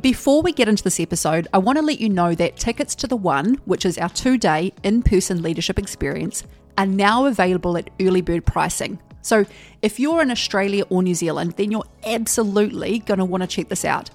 [0.00, 3.06] Before we get into this episode, I want to let you know that tickets to
[3.06, 6.44] the One, which is our two day in person leadership experience,
[6.78, 8.98] are now available at early bird pricing.
[9.20, 9.44] So
[9.82, 13.68] if you're in Australia or New Zealand, then you're absolutely going to want to check
[13.68, 14.08] this out.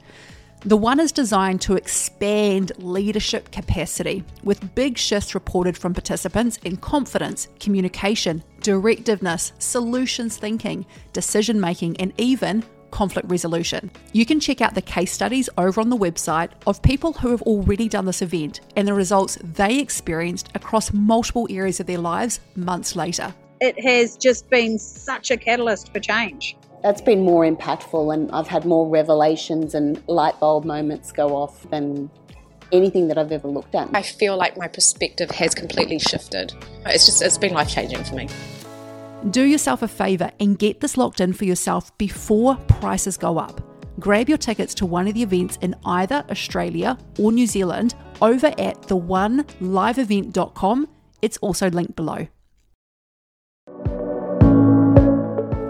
[0.61, 6.77] The one is designed to expand leadership capacity with big shifts reported from participants in
[6.77, 12.63] confidence, communication, directiveness, solutions thinking, decision making, and even
[12.95, 13.91] conflict resolution.
[14.13, 17.41] You can check out the case studies over on the website of people who have
[17.41, 22.39] already done this event and the results they experienced across multiple areas of their lives
[22.55, 23.35] months later.
[23.59, 26.55] It has just been such a catalyst for change.
[26.83, 31.69] That's been more impactful, and I've had more revelations and light bulb moments go off
[31.69, 32.09] than
[32.71, 33.89] anything that I've ever looked at.
[33.93, 36.53] I feel like my perspective has completely shifted.
[36.85, 38.29] It's just, it's been life changing for me.
[39.31, 43.59] Do yourself a favour and get this locked in for yourself before prices go up.
[43.99, 48.53] Grab your tickets to one of the events in either Australia or New Zealand over
[48.59, 50.87] at theoneliveevent.com.
[51.23, 52.27] It's also linked below.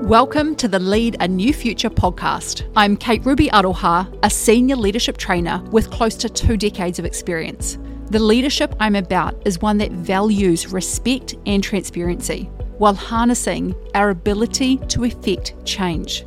[0.06, 2.70] Welcome to the Lead a New Future podcast.
[2.76, 7.78] I'm Kate Ruby Aroha, a senior leadership trainer with close to two decades of experience.
[8.10, 14.78] The leadership I'm about is one that values respect and transparency while harnessing our ability
[14.88, 16.26] to effect change.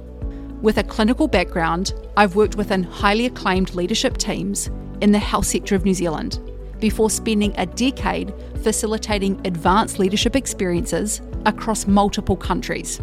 [0.62, 5.74] With a clinical background, I've worked within highly acclaimed leadership teams in the health sector
[5.74, 6.40] of New Zealand
[6.80, 8.32] before spending a decade
[8.62, 13.00] facilitating advanced leadership experiences across multiple countries.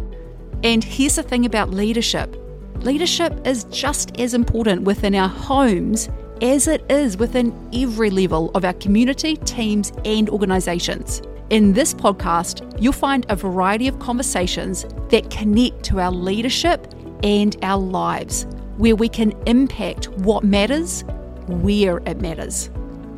[0.62, 2.36] And here's the thing about leadership
[2.80, 6.08] leadership is just as important within our homes
[6.42, 11.22] as it is within every level of our community, teams, and organisations.
[11.48, 17.56] In this podcast, you'll find a variety of conversations that connect to our leadership and
[17.62, 21.04] our lives, where we can impact what matters,
[21.46, 22.68] where it matters.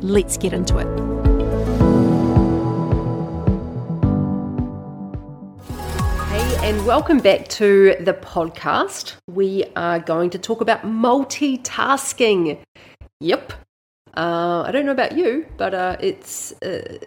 [0.01, 0.85] Let's get into it.
[6.29, 9.15] Hey, and welcome back to the podcast.
[9.27, 12.59] We are going to talk about multitasking.
[13.21, 13.53] Yep.
[14.15, 16.99] Uh, I don't know about you, but uh, it's uh,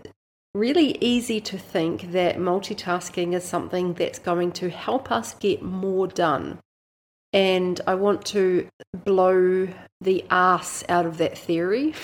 [0.54, 6.06] really easy to think that multitasking is something that's going to help us get more
[6.06, 6.58] done.
[7.32, 8.68] And I want to
[9.04, 9.68] blow
[10.02, 11.94] the ass out of that theory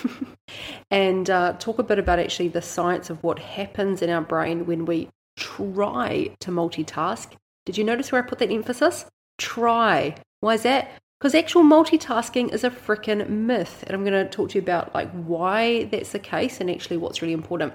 [0.91, 4.65] and uh, talk a bit about actually the science of what happens in our brain
[4.65, 7.33] when we try to multitask.
[7.67, 9.05] Did you notice where I put that emphasis?
[9.37, 10.15] Try.
[10.41, 10.91] Why is that?
[11.21, 13.85] Because actual multitasking is a freaking myth.
[13.87, 16.97] And I'm going to talk to you about like why that's the case and actually
[16.97, 17.75] what's really important.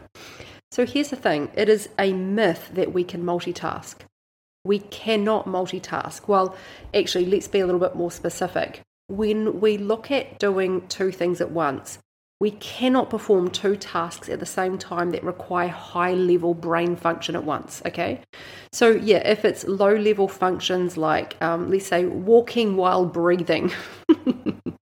[0.74, 3.98] So here's the thing it is a myth that we can multitask.
[4.66, 6.28] We cannot multitask.
[6.28, 6.56] Well,
[6.96, 8.82] actually, let's be a little bit more specific.
[9.08, 12.00] When we look at doing two things at once,
[12.40, 17.36] we cannot perform two tasks at the same time that require high level brain function
[17.36, 17.84] at once.
[17.86, 18.22] Okay.
[18.72, 23.72] So, yeah, if it's low level functions like, um, let's say, walking while breathing,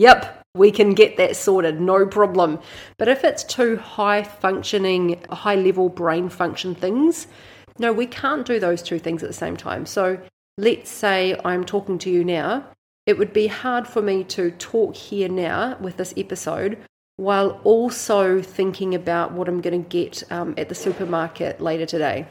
[0.00, 2.58] yep, we can get that sorted, no problem.
[2.98, 7.26] But if it's two high functioning, high level brain function things,
[7.78, 9.86] no, we can't do those two things at the same time.
[9.86, 10.18] So
[10.58, 12.64] let's say I'm talking to you now.
[13.06, 16.78] It would be hard for me to talk here now with this episode
[17.16, 22.26] while also thinking about what I'm going to get um, at the supermarket later today,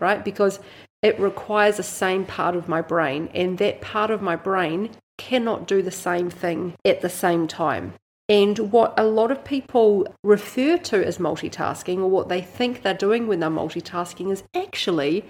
[0.00, 0.24] right?
[0.24, 0.58] Because
[1.02, 5.66] it requires the same part of my brain, and that part of my brain cannot
[5.66, 7.94] do the same thing at the same time.
[8.28, 12.94] And what a lot of people refer to as multitasking, or what they think they're
[12.94, 15.24] doing when they're multitasking, is actually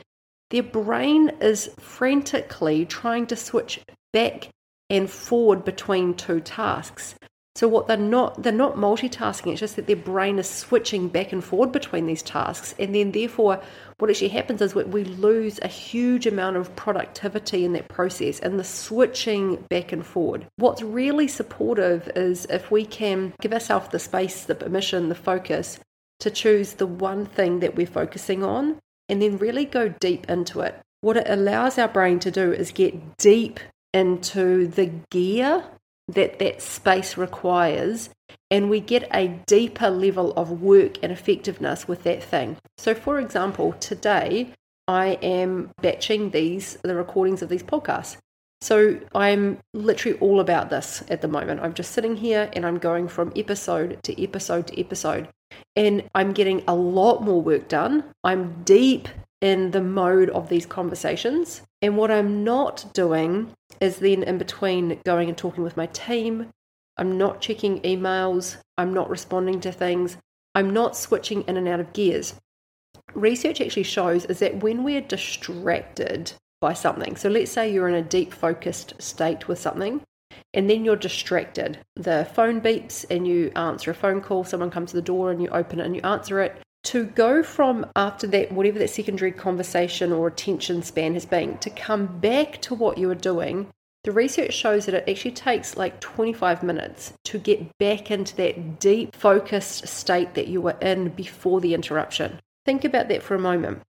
[0.50, 3.80] their brain is frantically trying to switch
[4.12, 4.50] back
[4.90, 7.14] and forward between two tasks.
[7.54, 11.32] So what they're not they're not multitasking, it's just that their brain is switching back
[11.32, 12.74] and forward between these tasks.
[12.78, 13.62] And then therefore
[13.98, 18.58] what actually happens is we lose a huge amount of productivity in that process and
[18.58, 20.46] the switching back and forward.
[20.56, 25.78] What's really supportive is if we can give ourselves the space, the permission, the focus
[26.20, 28.78] to choose the one thing that we're focusing on
[29.08, 30.80] and then really go deep into it.
[31.02, 33.60] What it allows our brain to do is get deep
[33.92, 35.64] into the gear
[36.12, 38.10] that that space requires
[38.50, 42.56] and we get a deeper level of work and effectiveness with that thing.
[42.78, 44.52] So for example, today
[44.86, 48.16] I am batching these the recordings of these podcasts.
[48.60, 51.60] So I'm literally all about this at the moment.
[51.60, 55.28] I'm just sitting here and I'm going from episode to episode to episode
[55.74, 58.04] and I'm getting a lot more work done.
[58.22, 59.08] I'm deep
[59.42, 61.60] in the mode of these conversations.
[61.82, 66.48] And what I'm not doing is then in between going and talking with my team,
[66.96, 70.16] I'm not checking emails, I'm not responding to things,
[70.54, 72.34] I'm not switching in and out of gears.
[73.14, 77.94] Research actually shows is that when we're distracted by something, so let's say you're in
[77.94, 80.02] a deep focused state with something,
[80.54, 81.78] and then you're distracted.
[81.96, 85.42] The phone beeps and you answer a phone call, someone comes to the door and
[85.42, 86.60] you open it and you answer it.
[86.84, 91.70] To go from after that, whatever that secondary conversation or attention span has been, to
[91.70, 93.68] come back to what you were doing,
[94.04, 98.80] the research shows that it actually takes like 25 minutes to get back into that
[98.80, 102.40] deep focused state that you were in before the interruption.
[102.64, 103.82] Think about that for a moment.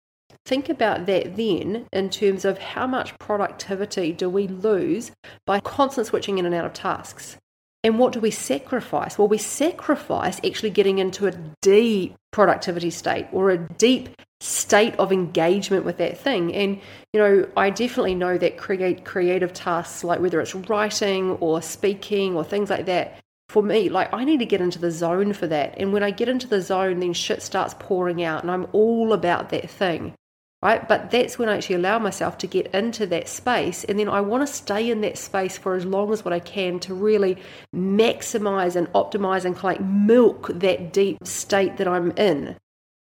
[0.45, 5.11] Think about that then in terms of how much productivity do we lose
[5.47, 7.37] by constant switching in and out of tasks.
[7.83, 9.17] And what do we sacrifice?
[9.17, 11.31] Well, we sacrifice actually getting into a
[11.61, 14.09] deep productivity state or a deep
[14.39, 16.53] state of engagement with that thing.
[16.53, 16.79] And,
[17.11, 22.35] you know, I definitely know that create creative tasks, like whether it's writing or speaking
[22.35, 23.19] or things like that,
[23.49, 25.75] for me, like I need to get into the zone for that.
[25.77, 29.13] And when I get into the zone, then shit starts pouring out and I'm all
[29.13, 30.15] about that thing
[30.63, 30.87] right?
[30.87, 33.83] But that's when I actually allow myself to get into that space.
[33.83, 36.39] And then I want to stay in that space for as long as what I
[36.39, 37.37] can to really
[37.75, 42.55] maximize and optimize and like milk that deep state that I'm in.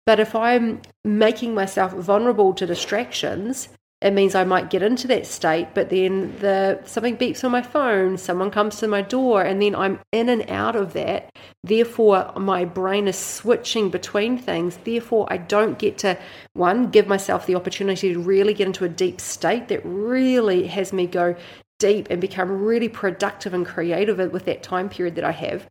[0.07, 3.69] But if I'm making myself vulnerable to distractions,
[4.03, 7.61] it means I might get into that state, but then the something beeps on my
[7.61, 11.33] phone, someone comes to my door, and then I'm in and out of that.
[11.63, 14.77] Therefore, my brain is switching between things.
[14.83, 16.17] Therefore, I don't get to
[16.51, 20.91] one give myself the opportunity to really get into a deep state that really has
[20.91, 21.37] me go
[21.79, 25.69] deep and become really productive and creative with that time period that I have.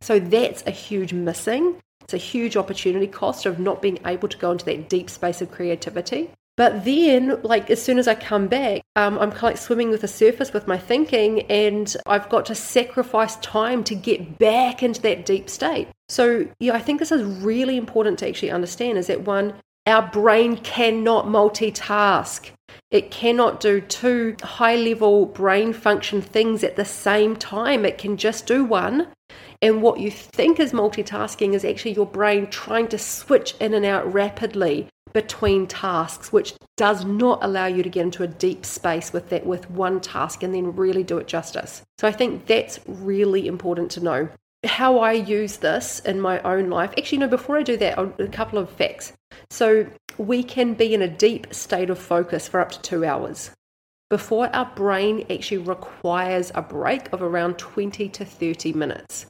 [0.00, 1.80] So that's a huge missing.
[2.02, 5.40] It's a huge opportunity cost of not being able to go into that deep space
[5.40, 6.30] of creativity.
[6.56, 9.88] But then, like, as soon as I come back, um, I'm kind of like swimming
[9.88, 14.82] with the surface with my thinking, and I've got to sacrifice time to get back
[14.82, 15.88] into that deep state.
[16.10, 19.54] So, yeah, I think this is really important to actually understand is that one,
[19.86, 22.50] our brain cannot multitask.
[22.90, 27.86] It cannot do two high level brain function things at the same time.
[27.86, 29.08] It can just do one.
[29.62, 33.86] And what you think is multitasking is actually your brain trying to switch in and
[33.86, 39.12] out rapidly between tasks, which does not allow you to get into a deep space
[39.12, 41.82] with that with one task and then really do it justice.
[41.98, 44.28] So I think that's really important to know.
[44.64, 46.94] How I use this in my own life.
[46.96, 49.12] Actually, no, before I do that, a couple of facts.
[49.50, 49.86] So
[50.18, 53.50] we can be in a deep state of focus for up to two hours
[54.12, 59.24] before our brain actually requires a break of around 20 to 30 minutes.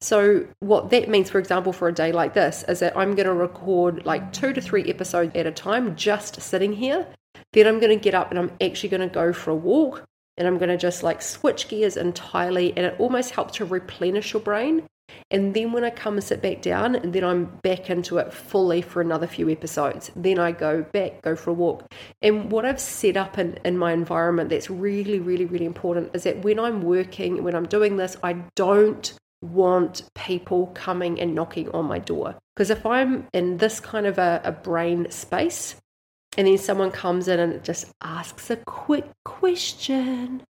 [0.00, 3.26] So, what that means, for example, for a day like this, is that I'm going
[3.26, 7.06] to record like two to three episodes at a time just sitting here.
[7.52, 10.04] Then I'm going to get up and I'm actually going to go for a walk
[10.36, 12.72] and I'm going to just like switch gears entirely.
[12.76, 14.86] And it almost helps to replenish your brain.
[15.30, 18.32] And then when I come and sit back down, and then I'm back into it
[18.32, 20.10] fully for another few episodes.
[20.16, 21.92] Then I go back, go for a walk.
[22.22, 26.24] And what I've set up in, in my environment that's really, really, really important is
[26.24, 29.12] that when I'm working, when I'm doing this, I don't
[29.42, 32.36] want people coming and knocking on my door.
[32.54, 35.76] Because if I'm in this kind of a, a brain space,
[36.36, 40.42] and then someone comes in and just asks a quick question,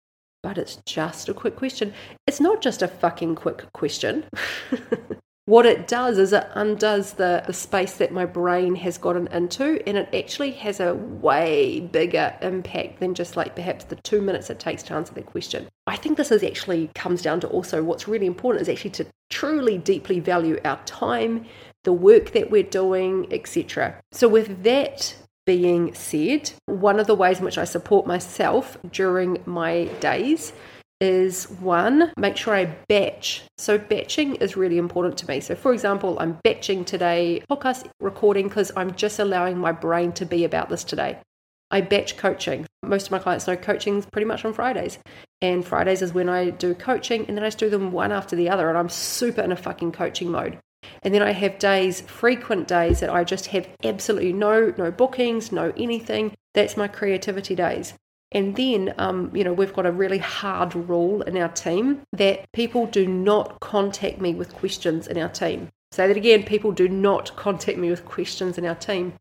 [0.43, 1.93] but it's just a quick question.
[2.27, 4.25] It's not just a fucking quick question.
[5.49, 9.83] what it does is it undoes the, the space that my brain has gotten into
[9.89, 14.51] and it actually has a way bigger impact than just like perhaps the two minutes
[14.51, 15.67] it takes to answer that question.
[15.87, 19.07] I think this is actually comes down to also what's really important is actually to
[19.31, 21.47] truly deeply value our time
[21.85, 27.39] the work that we're doing etc so with that being said one of the ways
[27.39, 30.53] in which i support myself during my days
[31.01, 33.43] is one, make sure I batch.
[33.57, 35.41] So, batching is really important to me.
[35.41, 40.27] So, for example, I'm batching today podcast recording because I'm just allowing my brain to
[40.27, 41.19] be about this today.
[41.71, 42.67] I batch coaching.
[42.83, 44.99] Most of my clients know coaching is pretty much on Fridays.
[45.43, 48.35] And Fridays is when I do coaching, and then I just do them one after
[48.35, 48.69] the other.
[48.69, 50.59] And I'm super in a fucking coaching mode.
[51.03, 55.53] And then I have days, frequent days, that I just have absolutely no no bookings,
[55.53, 56.35] no anything.
[56.55, 57.95] That's my creativity days.
[58.33, 62.51] And then, um, you know, we've got a really hard rule in our team that
[62.53, 65.69] people do not contact me with questions in our team.
[65.93, 69.15] Say that again people do not contact me with questions in our team.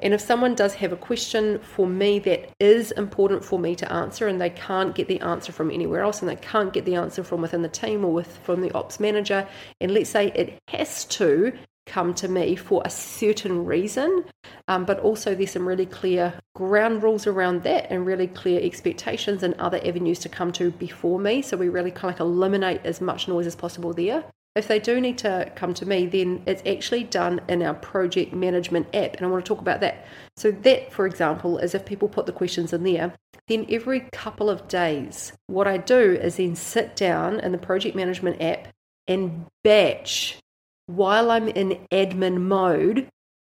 [0.00, 3.92] And if someone does have a question for me that is important for me to
[3.92, 6.94] answer and they can't get the answer from anywhere else and they can't get the
[6.94, 9.46] answer from within the team or with from the ops manager,
[9.80, 11.52] and let's say it has to
[11.86, 14.24] come to me for a certain reason,
[14.68, 19.42] um, but also there's some really clear ground rules around that and really clear expectations
[19.42, 21.40] and other avenues to come to before me.
[21.42, 24.24] So we really kind of like eliminate as much noise as possible there.
[24.56, 28.32] If they do need to come to me, then it's actually done in our project
[28.32, 30.06] management app, and I want to talk about that.
[30.38, 33.12] So, that, for example, is if people put the questions in there,
[33.48, 37.94] then every couple of days, what I do is then sit down in the project
[37.94, 38.68] management app
[39.06, 40.38] and batch
[40.86, 43.08] while I'm in admin mode,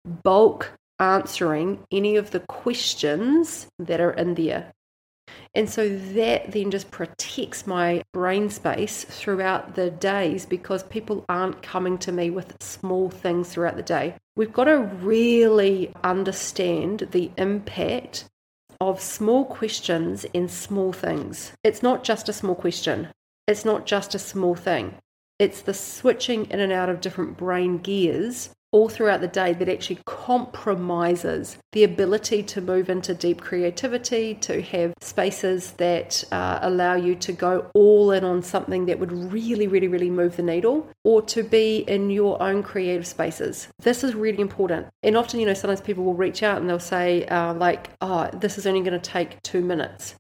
[0.05, 4.71] bulk answering any of the questions that are in there.
[5.55, 11.61] And so that then just protects my brain space throughout the days because people aren't
[11.61, 14.15] coming to me with small things throughout the day.
[14.35, 18.25] We've got to really understand the impact
[18.81, 21.53] of small questions and small things.
[21.63, 23.09] It's not just a small question,
[23.47, 24.95] it's not just a small thing.
[25.39, 29.69] It's the switching in and out of different brain gears all throughout the day that
[29.69, 36.95] actually compromises the ability to move into deep creativity, to have spaces that uh, allow
[36.95, 40.89] you to go all in on something that would really, really, really move the needle,
[41.03, 43.67] or to be in your own creative spaces.
[43.79, 44.87] This is really important.
[45.03, 48.27] And often, you know, sometimes people will reach out and they'll say, uh, like, oh,
[48.33, 50.15] this is only going to take two minutes.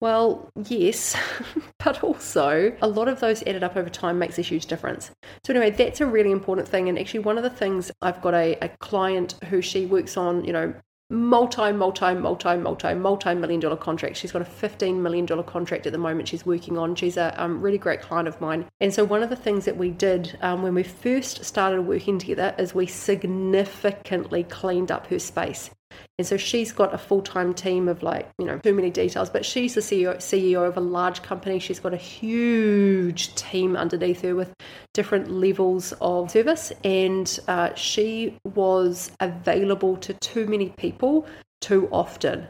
[0.00, 1.16] Well, yes,
[1.78, 5.10] but also a lot of those added up over time makes a huge difference.
[5.44, 6.88] So, anyway, that's a really important thing.
[6.88, 10.44] And actually, one of the things I've got a, a client who she works on,
[10.44, 10.74] you know,
[11.10, 14.16] multi, multi, multi, multi, multi million dollar contract.
[14.16, 16.94] She's got a $15 million contract at the moment she's working on.
[16.94, 18.66] She's a um, really great client of mine.
[18.80, 22.18] And so, one of the things that we did um, when we first started working
[22.18, 25.70] together is we significantly cleaned up her space.
[26.18, 29.30] And so she's got a full time team of like, you know, too many details,
[29.30, 31.58] but she's the CEO, CEO of a large company.
[31.58, 34.52] She's got a huge team underneath her with
[34.92, 36.72] different levels of service.
[36.84, 41.26] And uh, she was available to too many people
[41.60, 42.48] too often.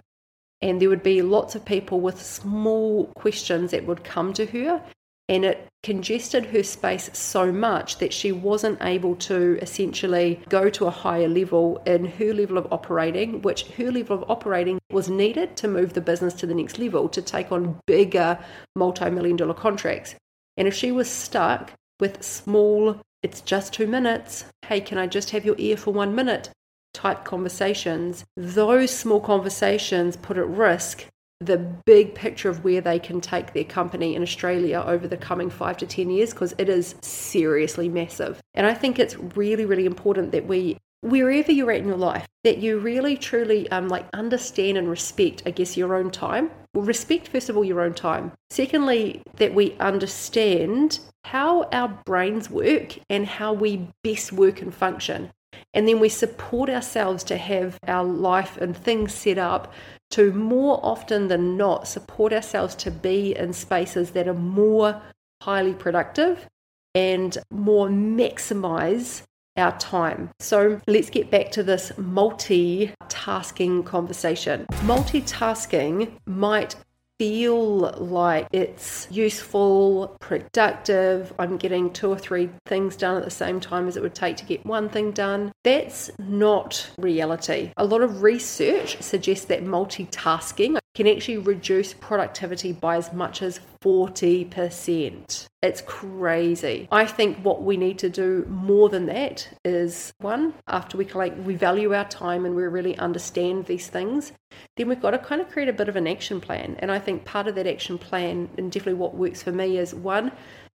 [0.61, 4.83] And there would be lots of people with small questions that would come to her
[5.29, 10.87] and it congested her space so much that she wasn't able to essentially go to
[10.87, 15.57] a higher level in her level of operating, which her level of operating was needed
[15.57, 18.39] to move the business to the next level to take on bigger
[18.77, 20.15] multi million dollar contracts.
[20.57, 25.31] And if she was stuck with small, it's just two minutes, hey, can I just
[25.31, 26.51] have your ear for one minute?
[26.95, 31.07] type conversations, those small conversations put at risk
[31.41, 35.51] the big picture of where they can take their company in Australia over the coming
[35.51, 38.41] five to 10 years because it is seriously massive.
[38.55, 42.27] And I think it's really, really important that we, wherever you're at in your life,
[42.45, 46.51] that you really truly um, like understand and respect, I guess, your own time.
[46.75, 48.33] Well, respect, first of all, your own time.
[48.51, 55.31] Secondly, that we understand how our brains work and how we best work and function.
[55.73, 59.73] And then we support ourselves to have our life and things set up
[60.15, 65.03] to more often than not support ourselves to be in spaces that are more
[65.43, 66.47] highly productive
[66.95, 69.23] and more maximize
[69.57, 70.31] our time.
[70.39, 74.67] So let's get back to this multitasking conversation.
[74.83, 76.77] Multitasking might
[77.19, 83.61] feel like it's useful, productive, I'm getting two or three things done at the same
[83.61, 85.53] time as it would take to get one thing done.
[85.63, 87.73] That's not reality.
[87.77, 93.61] A lot of research suggests that multitasking can actually reduce productivity by as much as
[93.83, 95.47] 40%.
[95.61, 96.89] It's crazy.
[96.93, 101.39] I think what we need to do more than that is one, after we collect,
[101.39, 104.33] we value our time and we really understand these things,
[104.77, 106.77] then we've got to kind of create a bit of an action plan.
[106.79, 109.95] And I think part of that action plan, and definitely what works for me, is
[109.95, 110.31] one,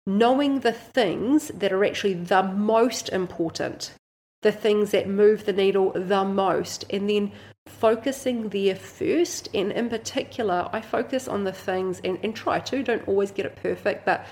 [0.07, 3.93] knowing the things that are actually the most important,
[4.43, 7.31] the things that move the needle the most, and then
[7.69, 9.49] focusing there first.
[9.55, 13.47] And in particular, I focus on the things and, and try to, don't always get
[13.47, 14.27] it perfect, but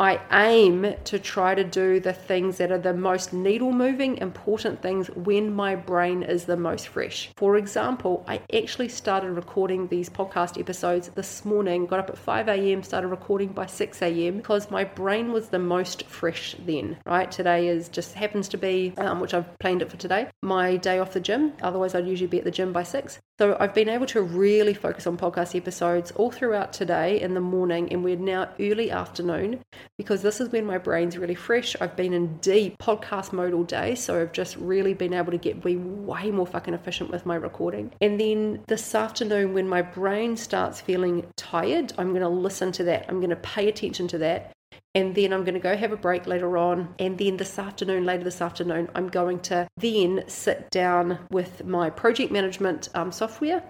[0.00, 4.82] I aim to try to do the things that are the most needle moving, important
[4.82, 7.30] things when my brain is the most fresh.
[7.36, 12.48] For example, I actually started recording these podcast episodes this morning, got up at 5
[12.48, 14.38] a.m., started recording by 6 a.m.
[14.38, 17.30] because my brain was the most fresh then, right?
[17.30, 20.98] Today is just happens to be, um, which I've planned it for today, my day
[20.98, 21.52] off the gym.
[21.62, 23.20] Otherwise, I'd usually be at the gym by 6.
[23.36, 27.40] So I've been able to really focus on podcast episodes all throughout today in the
[27.40, 29.58] morning, and we're now early afternoon
[29.98, 31.74] because this is when my brain's really fresh.
[31.80, 35.38] I've been in deep podcast mode all day, so I've just really been able to
[35.38, 37.92] get be way more fucking efficient with my recording.
[38.00, 42.84] And then this afternoon, when my brain starts feeling tired, I'm going to listen to
[42.84, 43.06] that.
[43.08, 44.53] I'm going to pay attention to that
[44.94, 46.94] and then I'm going to go have a break later on.
[46.98, 51.90] And then this afternoon, later this afternoon, I'm going to then sit down with my
[51.90, 53.64] project management um, software.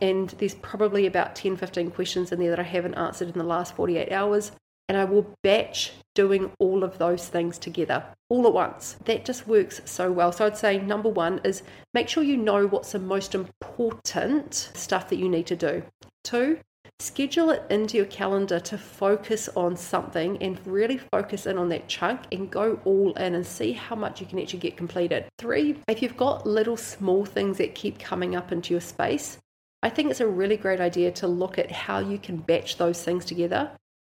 [0.00, 3.44] And there's probably about 10, 15 questions in there that I haven't answered in the
[3.44, 4.52] last 48 hours.
[4.90, 8.96] And I will batch doing all of those things together all at once.
[9.04, 10.32] That just works so well.
[10.32, 11.62] So I'd say number one is
[11.94, 15.82] make sure you know what's the most important stuff that you need to do.
[16.24, 16.58] Two,
[17.00, 21.88] schedule it into your calendar to focus on something and really focus in on that
[21.88, 25.26] chunk and go all in and see how much you can actually get completed.
[25.38, 29.38] Three, if you've got little small things that keep coming up into your space,
[29.82, 33.02] I think it's a really great idea to look at how you can batch those
[33.02, 33.70] things together.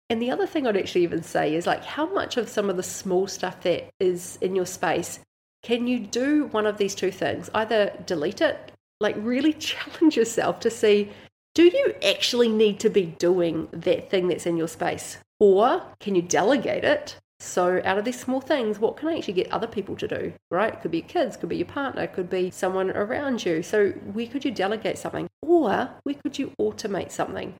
[0.10, 2.78] And the other thing I'd actually even say is like how much of some of
[2.78, 5.20] the small stuff that is in your space
[5.66, 7.50] can you do one of these two things?
[7.56, 11.10] Either delete it, like really challenge yourself to see
[11.56, 15.18] do you actually need to be doing that thing that's in your space?
[15.40, 17.18] Or can you delegate it?
[17.40, 20.34] So, out of these small things, what can I actually get other people to do?
[20.52, 20.74] Right?
[20.74, 23.64] It could be kids, could be your partner, could be someone around you.
[23.64, 25.28] So, where could you delegate something?
[25.42, 27.56] Or where could you automate something?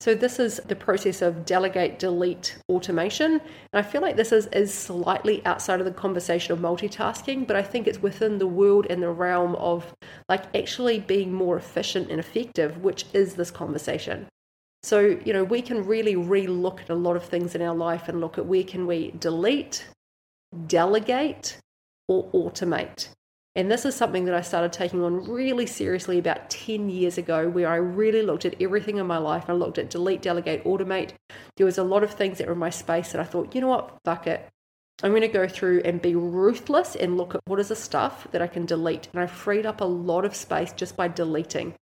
[0.00, 3.32] So this is the process of delegate, delete, automation.
[3.32, 3.40] And
[3.74, 7.62] I feel like this is, is slightly outside of the conversation of multitasking, but I
[7.62, 9.92] think it's within the world and the realm of
[10.28, 14.28] like actually being more efficient and effective, which is this conversation.
[14.84, 18.08] So, you know, we can really re-look at a lot of things in our life
[18.08, 19.84] and look at where can we delete,
[20.68, 21.58] delegate,
[22.06, 23.08] or automate.
[23.56, 27.48] And this is something that I started taking on really seriously about 10 years ago,
[27.48, 29.44] where I really looked at everything in my life.
[29.48, 31.10] I looked at delete, delegate, automate.
[31.56, 33.60] There was a lot of things that were in my space that I thought, you
[33.60, 34.48] know what, fuck it.
[35.02, 38.26] I'm going to go through and be ruthless and look at what is the stuff
[38.32, 39.08] that I can delete.
[39.12, 41.74] And I freed up a lot of space just by deleting.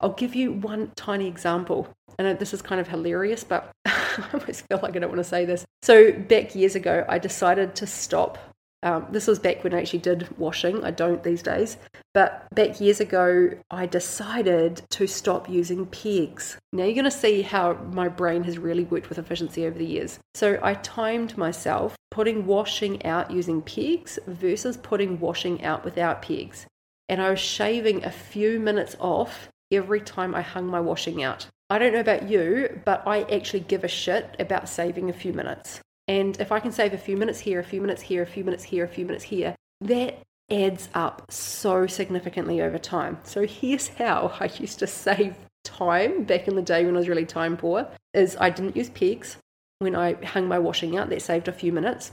[0.00, 1.88] I'll give you one tiny example.
[2.18, 5.24] And this is kind of hilarious, but I almost feel like I don't want to
[5.24, 5.64] say this.
[5.82, 8.38] So, back years ago, I decided to stop
[8.82, 10.84] um, this was back when I actually did washing.
[10.84, 11.76] I don't these days.
[12.14, 16.58] But back years ago, I decided to stop using pegs.
[16.72, 19.86] Now you're going to see how my brain has really worked with efficiency over the
[19.86, 20.18] years.
[20.34, 26.66] So I timed myself putting washing out using pegs versus putting washing out without pegs.
[27.08, 31.46] And I was shaving a few minutes off every time I hung my washing out.
[31.70, 35.32] I don't know about you, but I actually give a shit about saving a few
[35.32, 35.80] minutes.
[36.12, 38.44] And if I can save a few minutes here, a few minutes here, a few
[38.44, 40.18] minutes here, a few minutes here, that
[40.50, 43.16] adds up so significantly over time.
[43.22, 47.08] So here's how I used to save time back in the day when I was
[47.08, 49.38] really time poor is I didn't use pegs
[49.78, 52.12] when I hung my washing out that saved a few minutes.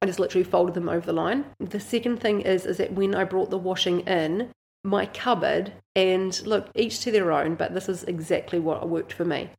[0.00, 1.44] I just literally folded them over the line.
[1.60, 4.48] The second thing is is that when I brought the washing in,
[4.82, 9.26] my cupboard and look, each to their own, but this is exactly what worked for
[9.26, 9.50] me.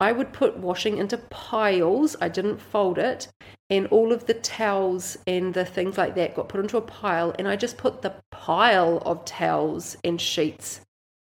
[0.00, 2.16] I would put washing into piles.
[2.20, 3.28] I didn't fold it.
[3.70, 7.34] And all of the towels and the things like that got put into a pile.
[7.38, 10.80] And I just put the pile of towels and sheets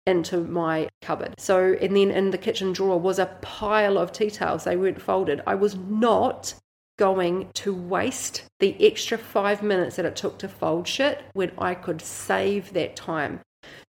[0.06, 1.36] into my cupboard.
[1.38, 4.64] So, and then in the kitchen drawer was a pile of tea towels.
[4.64, 5.42] They weren't folded.
[5.48, 6.56] I was not
[6.98, 11.74] going to waste the extra five minutes that it took to fold shit when I
[11.74, 13.40] could save that time.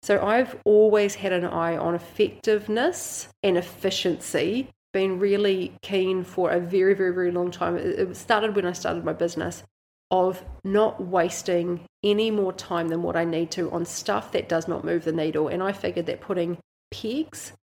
[0.02, 6.60] So I've always had an eye on effectiveness and efficiency, been really keen for a
[6.60, 7.78] very, very, very long time.
[7.78, 9.64] It started when I started my business
[10.12, 14.68] of not wasting any more time than what I need to on stuff that does
[14.68, 15.48] not move the needle.
[15.48, 16.60] And I figured that putting
[16.92, 17.54] pegs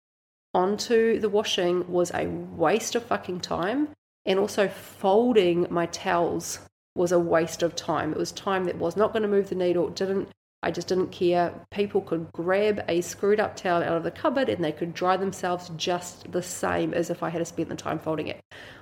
[0.53, 3.91] onto the washing was a waste of fucking time.
[4.27, 6.59] And also folding my towels
[6.97, 8.13] was a waste of time.
[8.13, 10.29] It was time that was not going to move the needle, didn't
[10.62, 11.55] I just didn't care.
[11.70, 15.16] People could grab a screwed up towel out of the cupboard and they could dry
[15.16, 18.40] themselves just the same as if I had spent the time folding it.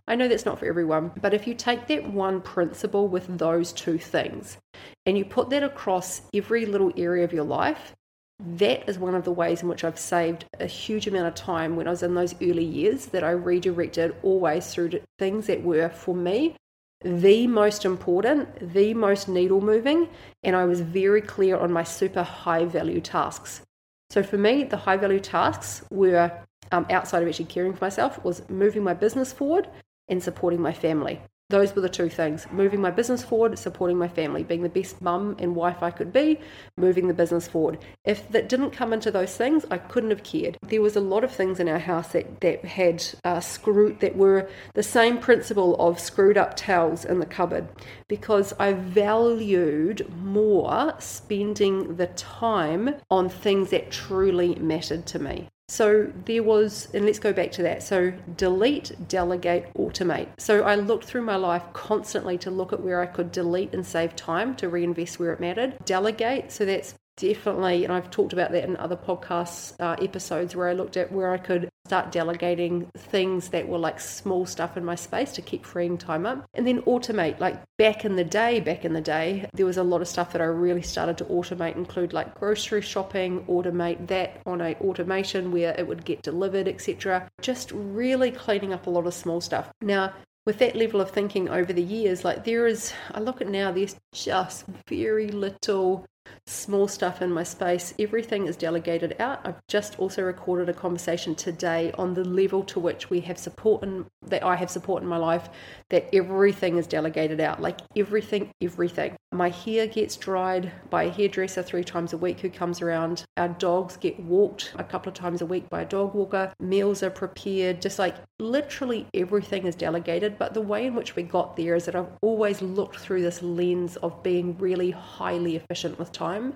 [0.08, 3.72] I know that's not for everyone, but if you take that one principle with those
[3.72, 4.58] two things
[5.06, 7.94] and you put that across every little area of your life,
[8.40, 11.76] that is one of the ways in which I've saved a huge amount of time
[11.76, 15.88] when I was in those early years that I redirected always through things that were
[15.88, 16.56] for me
[17.02, 20.08] the most important, the most needle moving,
[20.42, 23.62] and I was very clear on my super high value tasks.
[24.10, 26.32] So for me, the high value tasks were
[26.72, 29.68] um, outside of actually caring for myself was moving my business forward
[30.08, 34.08] and supporting my family those were the two things moving my business forward, supporting my
[34.08, 36.38] family, being the best mum and wife I could be,
[36.76, 37.78] moving the business forward.
[38.04, 40.58] If that didn't come into those things, I couldn't have cared.
[40.62, 44.16] There was a lot of things in our house that, that had uh, screwed, that
[44.16, 47.68] were the same principle of screwed up towels in the cupboard
[48.08, 55.48] because I valued more spending the time on things that truly mattered to me.
[55.68, 57.82] So there was, and let's go back to that.
[57.82, 60.28] So delete, delegate, automate.
[60.38, 63.86] So I looked through my life constantly to look at where I could delete and
[63.86, 65.76] save time to reinvest where it mattered.
[65.84, 70.68] Delegate, so that's definitely, and I've talked about that in other podcast uh, episodes where
[70.68, 74.84] I looked at where I could start delegating things that were like small stuff in
[74.84, 76.44] my space to keep freeing time up.
[76.52, 79.82] And then automate, like back in the day, back in the day, there was a
[79.82, 84.42] lot of stuff that I really started to automate, include like grocery shopping, automate that
[84.44, 87.26] on a automation where it would get delivered, etc.
[87.40, 89.70] Just really cleaning up a lot of small stuff.
[89.80, 90.12] Now,
[90.44, 93.72] with that level of thinking over the years, like there is, I look at now,
[93.72, 96.04] there's just very little
[96.46, 97.94] small stuff in my space.
[97.98, 99.40] Everything is delegated out.
[99.44, 103.82] I've just also recorded a conversation today on the level to which we have support
[103.82, 105.48] and that I have support in my life
[105.90, 107.60] that everything is delegated out.
[107.60, 109.16] Like everything, everything.
[109.30, 113.24] My hair gets dried by a hairdresser three times a week who comes around.
[113.36, 116.52] Our dogs get walked a couple of times a week by a dog walker.
[116.60, 117.82] Meals are prepared.
[117.82, 120.38] Just like literally everything is delegated.
[120.38, 123.42] But the way in which we got there is that I've always looked through this
[123.42, 126.54] lens of being really highly efficient with time.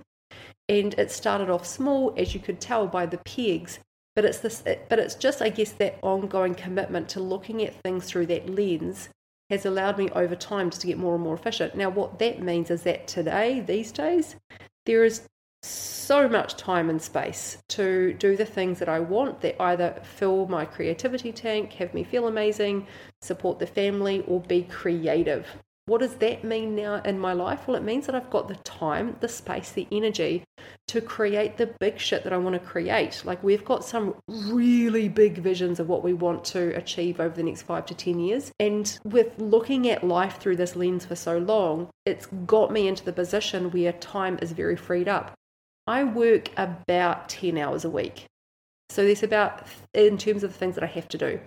[0.68, 3.78] And it started off small, as you could tell by the pegs,
[4.14, 4.62] but it's this.
[4.88, 9.08] But it's just, I guess, that ongoing commitment to looking at things through that lens
[9.50, 11.74] has allowed me over time to get more and more efficient.
[11.74, 14.36] Now, what that means is that today, these days,
[14.86, 15.28] there is
[15.62, 20.46] so much time and space to do the things that I want that either fill
[20.46, 22.86] my creativity tank, have me feel amazing,
[23.20, 25.46] support the family, or be creative.
[25.86, 27.66] What does that mean now in my life?
[27.66, 30.44] Well, it means that I've got the time, the space, the energy
[30.88, 33.22] to create the big shit that I want to create.
[33.24, 37.42] Like, we've got some really big visions of what we want to achieve over the
[37.42, 38.52] next five to 10 years.
[38.60, 43.04] And with looking at life through this lens for so long, it's got me into
[43.04, 45.32] the position where time is very freed up.
[45.88, 48.26] I work about 10 hours a week.
[48.90, 51.40] So there's about, in terms of the things that I have to do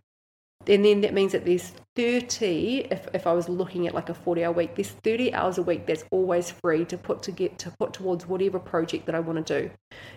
[0.68, 4.14] and then that means that there's 30 if, if i was looking at like a
[4.14, 7.58] 40 hour week there's 30 hours a week that's always free to put to get
[7.60, 9.72] to put towards whatever project that i want to do.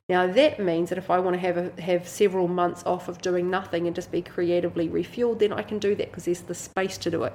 [0.08, 3.20] Now that means that if i want to have a, have several months off of
[3.20, 6.54] doing nothing and just be creatively refueled then i can do that because there's the
[6.54, 7.32] space to do it.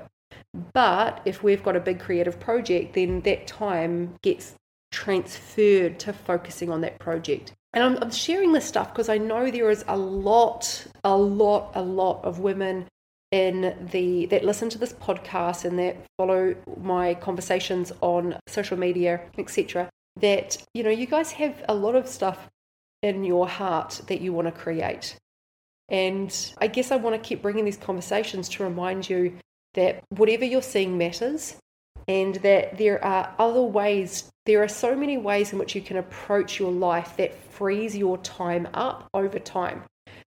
[0.73, 4.55] But if we've got a big creative project then that time gets
[4.91, 7.53] transferred to focusing on that project.
[7.73, 11.71] And I'm, I'm sharing this stuff because I know there is a lot, a lot,
[11.73, 12.85] a lot of women
[13.34, 19.22] in the that listen to this podcast and that follow my conversations on social media,
[19.39, 19.89] etc.
[20.22, 22.48] That you know, you guys have a lot of stuff
[23.02, 25.17] in your heart that you want to create.
[25.89, 29.39] And I guess I want to keep bringing these conversations to remind you
[29.74, 31.58] that whatever you're seeing matters
[32.08, 35.98] and that there are other ways, there are so many ways in which you can
[35.98, 39.84] approach your life that frees your time up over time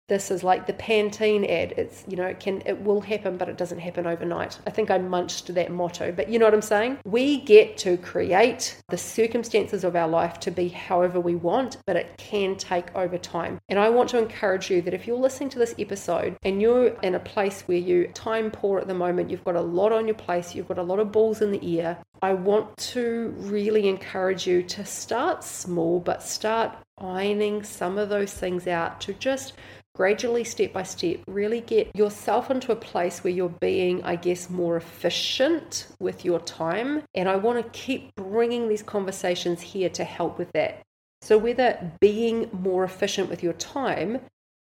[0.08, 1.72] this is like the Pantene ad.
[1.76, 4.58] It's you know it can it will happen, but it doesn't happen overnight.
[4.66, 6.98] I think I munched that motto, but you know what I'm saying.
[7.04, 11.96] We get to create the circumstances of our life to be however we want, but
[11.96, 13.60] it can take over time.
[13.68, 16.88] And I want to encourage you that if you're listening to this episode and you're
[17.00, 20.06] in a place where you time poor at the moment, you've got a lot on
[20.06, 21.98] your place, you've got a lot of balls in the air.
[22.22, 28.32] I want to really encourage you to start small, but start ironing some of those
[28.32, 29.52] things out to just
[29.96, 34.50] gradually, step by step, really get yourself into a place where you're being, I guess,
[34.50, 37.02] more efficient with your time.
[37.14, 40.82] And I want to keep bringing these conversations here to help with that.
[41.22, 44.20] So, whether being more efficient with your time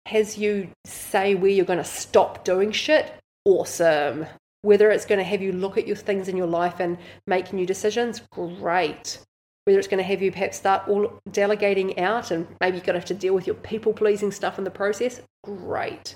[0.06, 3.14] has you say where you're going to stop doing shit,
[3.46, 4.26] awesome.
[4.62, 7.54] Whether it's going to have you look at your things in your life and make
[7.54, 9.20] new decisions, great
[9.66, 12.94] whether it's going to have you perhaps start all delegating out and maybe you're going
[12.94, 16.16] to have to deal with your people pleasing stuff in the process great.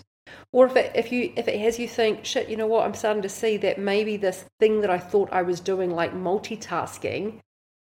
[0.51, 2.85] Or if it, if you if it has you think shit you know what?
[2.85, 6.13] I'm starting to see that maybe this thing that i thought i was doing like
[6.13, 7.39] multitasking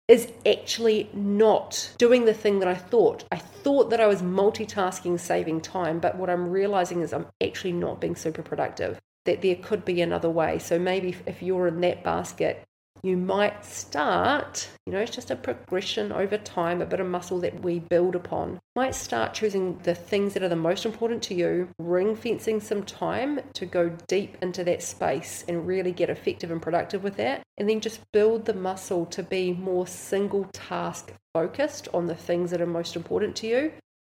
[0.08, 3.26] is actually not doing the thing that i thought.
[3.32, 7.74] I thought that i was multitasking saving time but what i'm realizing is i'm actually
[7.74, 10.58] not being super productive that there could be another way.
[10.58, 12.63] So maybe if you're in that basket
[13.04, 17.40] you might start, you know, it's just a progression over time, a bit of muscle
[17.40, 18.60] that we build upon.
[18.76, 22.84] Might start choosing the things that are the most important to you, ring fencing some
[22.84, 27.42] time to go deep into that space and really get effective and productive with that.
[27.58, 32.52] And then just build the muscle to be more single task focused on the things
[32.52, 33.72] that are most important to you,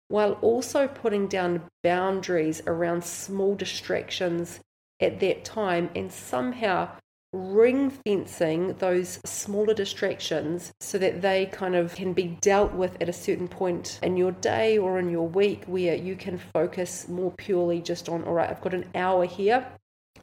[0.09, 4.61] while also putting down boundaries around small distractions
[5.01, 6.89] at that time and somehow
[7.33, 13.09] ring fencing those smaller distractions so that they kind of can be dealt with at
[13.09, 17.31] a certain point in your day or in your week where you can focus more
[17.31, 19.67] purely just on, all right, I've got an hour here.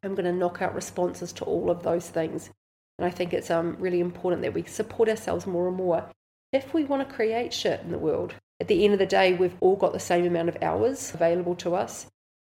[0.03, 2.51] I'm going to knock out responses to all of those things.
[2.99, 6.05] And I think it's um, really important that we support ourselves more and more
[6.51, 8.35] if we want to create shit in the world.
[8.59, 11.55] At the end of the day, we've all got the same amount of hours available
[11.55, 12.07] to us.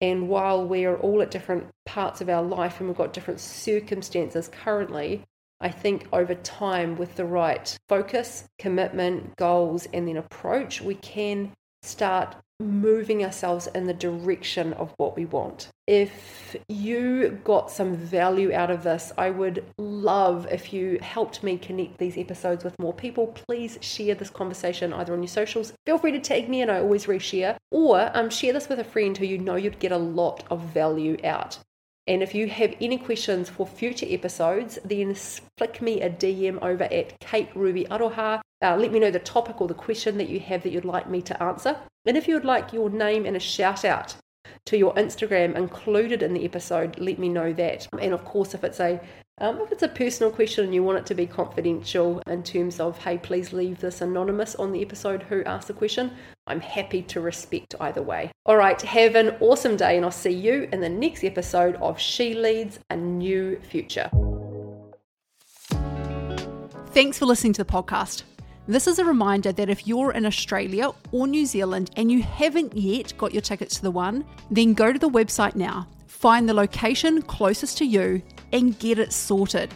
[0.04, 4.50] And while we're all at different parts of our life and we've got different circumstances
[4.50, 5.24] currently,
[5.62, 11.54] I think over time, with the right focus, commitment, goals, and then approach, we can
[11.84, 15.68] start moving ourselves in the direction of what we want.
[15.86, 21.58] If you got some value out of this, I would love if you helped me
[21.58, 23.28] connect these episodes with more people.
[23.28, 25.74] Please share this conversation either on your socials.
[25.86, 28.86] Feel free to tag me and I always reshare, or um, share this with a
[28.86, 31.60] friend who you know you'd get a lot of value out.
[32.06, 35.16] And if you have any questions for future episodes, then
[35.58, 38.42] flick me a DM over at Kate Ruby Aroha.
[38.62, 41.10] Uh, let me know the topic or the question that you have that you'd like
[41.10, 41.78] me to answer.
[42.06, 44.16] And if you would like your name and a shout out
[44.66, 47.88] to your Instagram included in the episode, let me know that.
[48.00, 49.00] And of course, if it's a
[49.40, 52.80] um, if it's a personal question and you want it to be confidential in terms
[52.80, 56.12] of, hey, please leave this anonymous on the episode who asked the question,
[56.46, 58.32] I'm happy to respect either way.
[58.46, 62.00] All right, have an awesome day, and I'll see you in the next episode of
[62.00, 64.12] She Leads a New Future.
[66.92, 68.24] Thanks for listening to the podcast.
[68.68, 72.78] This is a reminder that if you're in Australia or New Zealand and you haven't
[72.78, 76.54] yet got your tickets to the one, then go to the website now, find the
[76.54, 78.22] location closest to you,
[78.52, 79.74] and get it sorted.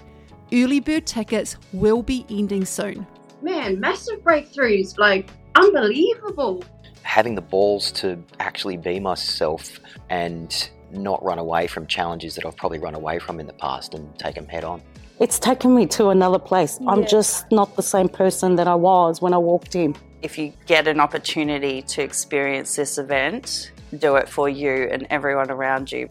[0.54, 3.06] Early bird tickets will be ending soon.
[3.42, 6.64] Man, massive breakthroughs, like unbelievable.
[7.02, 12.56] Having the balls to actually be myself and not run away from challenges that I've
[12.56, 14.82] probably run away from in the past and take them head on.
[15.20, 16.80] It's taken me to another place.
[16.88, 19.96] I'm just not the same person that I was when I walked in.
[20.22, 25.52] If you get an opportunity to experience this event, do it for you and everyone
[25.52, 26.08] around you.